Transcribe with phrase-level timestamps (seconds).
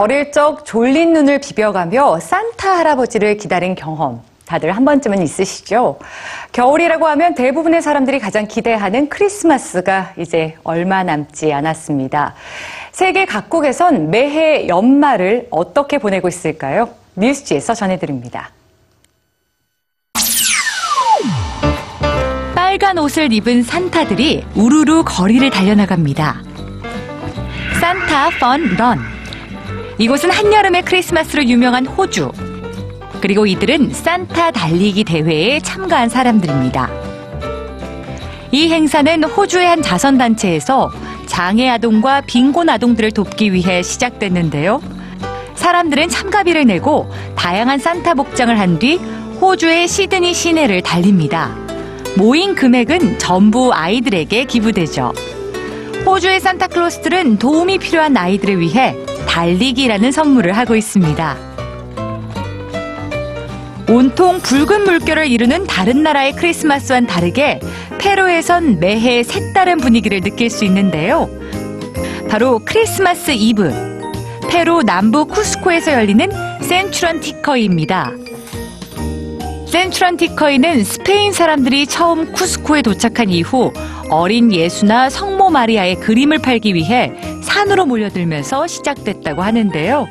[0.00, 5.98] 어릴 적 졸린 눈을 비벼가며 산타 할아버지를 기다린 경험 다들 한 번쯤은 있으시죠?
[6.52, 12.34] 겨울이라고 하면 대부분의 사람들이 가장 기대하는 크리스마스가 이제 얼마 남지 않았습니다.
[12.92, 16.88] 세계 각국에선 매해 연말을 어떻게 보내고 있을까요?
[17.16, 18.52] 뉴스지에서 전해드립니다.
[22.54, 26.42] 빨간 옷을 입은 산타들이 우르르 거리를 달려나갑니다.
[27.78, 29.19] 산타 펀 런.
[30.00, 32.32] 이곳은 한여름의 크리스마스로 유명한 호주.
[33.20, 36.88] 그리고 이들은 산타 달리기 대회에 참가한 사람들입니다.
[38.50, 40.90] 이 행사는 호주의 한 자선단체에서
[41.26, 44.80] 장애 아동과 빈곤 아동들을 돕기 위해 시작됐는데요.
[45.54, 48.96] 사람들은 참가비를 내고 다양한 산타 복장을 한 뒤
[49.42, 51.54] 호주의 시드니 시내를 달립니다.
[52.16, 55.12] 모인 금액은 전부 아이들에게 기부되죠.
[56.06, 58.96] 호주의 산타클로스들은 도움이 필요한 아이들을 위해
[59.30, 61.36] 달리기라는 선물을 하고 있습니다.
[63.88, 67.60] 온통 붉은 물결을 이루는 다른 나라의 크리스마스와는 다르게
[67.98, 71.30] 페루에선 매해 색다른 분위기를 느낄 수 있는데요.
[72.28, 73.72] 바로 크리스마스 이브.
[74.48, 76.28] 페루 남부 쿠스코에서 열리는
[76.62, 78.12] Santuranticuy입니다.
[79.68, 83.72] Santuranticuy는 스페인 사람들이 처음 쿠스코에 도착한 이후
[84.10, 87.12] 어린 예수나 성모 마리아의 그림을 팔기 위해
[87.50, 90.08] 산으로 몰려들면서 시작됐다고 하는데요.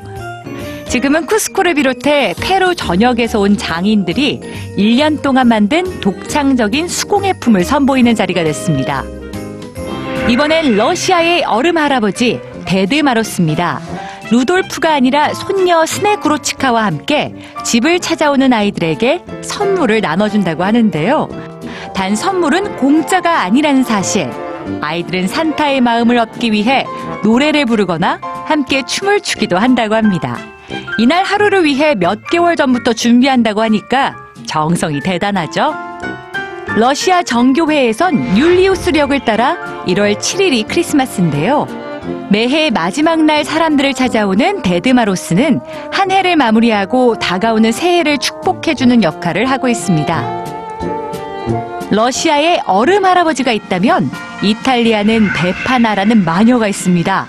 [0.88, 4.42] 지금은 쿠스코를 비롯해 페루 전역에서 온 장인들이
[4.78, 9.04] 1년 동안 만든 독창적인 수공예품을 선보이는 자리가 됐습니다.
[10.28, 13.80] 이번엔 러시아의 얼음 할아버지 데드마로스입니다.
[14.32, 21.30] 루돌프가 아니라 손녀 스네구로치카와 함께 집을 찾아오는 아이들에게 선물을 나눠준다고 하는데요.
[21.96, 24.30] 단 선물은 공짜가 아니라는 사실.
[24.82, 26.86] 아이들은 산타의 마음을 얻기 위해
[27.24, 30.38] 노래를 부르거나 함께 춤을 추기도 한다고 합니다.
[30.98, 34.16] 이날 하루를 위해 몇 개월 전부터 준비한다고 하니까
[34.46, 35.74] 정성이 대단하죠?
[36.76, 41.68] 러시아 정교회에선 율리우스력을 따라 1월 7일이 크리스마스인데요.
[42.30, 50.46] 매해 마지막 날 사람들을 찾아오는 데드마로스는 한 해를 마무리하고 다가오는 새해를 축복해주는 역할을 하고 있습니다.
[51.92, 54.10] 러시아에 얼음 할아버지가 있다면
[54.42, 57.28] 이탈리아는 베파나라는 마녀가 있습니다.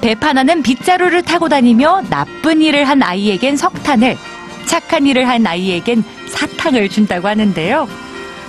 [0.00, 4.16] 베파나는 빗자루를 타고 다니며 나쁜 일을 한 아이에겐 석탄을,
[4.66, 7.88] 착한 일을 한 아이에겐 사탕을 준다고 하는데요.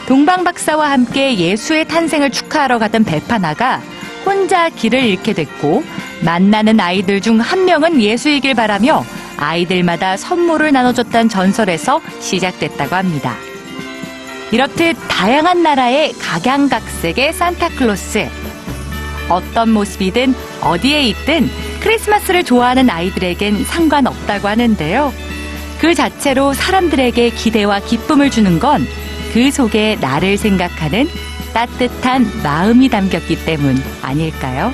[0.08, 3.82] 동방 박사와 함께 예수의 탄생을 축하하러 가던 베파나가
[4.26, 5.84] 혼자 길을 잃게 됐고
[6.22, 9.06] 만나는 아이들 중 한 명은 예수이길 바라며
[9.38, 13.36] 아이들마다 선물을 나눠줬다는 전설에서 시작됐다고 합니다.
[14.52, 18.30] 이렇듯 다양한 나라의 각양각색의 산타클로스.
[19.30, 21.50] 어떤 모습이든 어디에 있든
[21.82, 25.14] 크리스마스를 좋아하는 아이들에겐 상관없다고 하는데요.
[25.80, 28.86] 그 자체로 사람들에게 기대와 기쁨을 주는 건
[29.36, 31.10] 그 속에 나를 생각하는
[31.54, 34.72] 따뜻한 마음이 담겼기 때문 아닐까요?